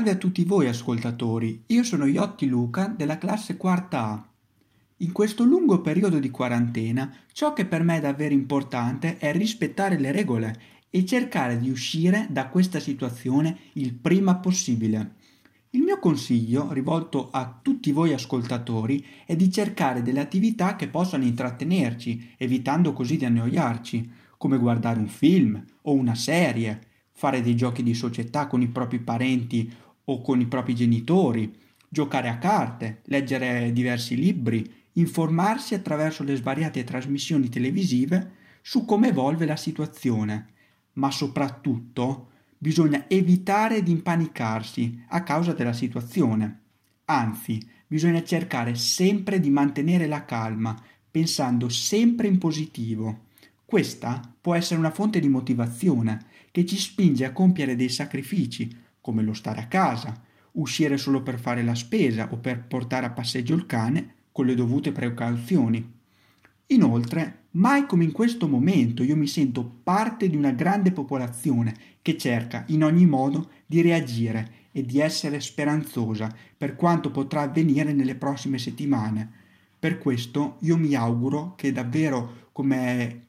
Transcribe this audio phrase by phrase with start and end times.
[0.00, 4.28] Salve a tutti voi ascoltatori, io sono Iotti Luca della classe quarta A.
[4.96, 9.98] In questo lungo periodo di quarantena, ciò che per me è davvero importante è rispettare
[9.98, 10.58] le regole
[10.88, 15.16] e cercare di uscire da questa situazione il prima possibile.
[15.72, 21.24] Il mio consiglio, rivolto a tutti voi ascoltatori, è di cercare delle attività che possano
[21.24, 27.82] intrattenerci, evitando così di annoiarci, come guardare un film o una serie, fare dei giochi
[27.82, 29.70] di società con i propri parenti
[30.10, 31.54] o con i propri genitori,
[31.88, 39.46] giocare a carte, leggere diversi libri, informarsi attraverso le svariate trasmissioni televisive su come evolve
[39.46, 40.48] la situazione,
[40.94, 46.58] ma soprattutto bisogna evitare di impanicarsi a causa della situazione.
[47.04, 50.76] Anzi, bisogna cercare sempre di mantenere la calma,
[51.08, 53.26] pensando sempre in positivo.
[53.64, 58.76] Questa può essere una fonte di motivazione che ci spinge a compiere dei sacrifici,
[59.10, 60.16] come lo stare a casa,
[60.52, 64.54] uscire solo per fare la spesa o per portare a passeggio il cane con le
[64.54, 65.84] dovute precauzioni.
[66.66, 72.16] Inoltre, mai come in questo momento io mi sento parte di una grande popolazione che
[72.16, 78.14] cerca in ogni modo di reagire e di essere speranzosa per quanto potrà avvenire nelle
[78.14, 79.28] prossime settimane.
[79.76, 83.24] Per questo io mi auguro che davvero, come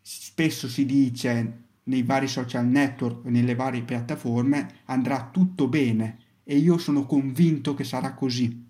[0.00, 6.78] spesso si dice nei vari social network nelle varie piattaforme, andrà tutto bene e io
[6.78, 8.67] sono convinto che sarà così.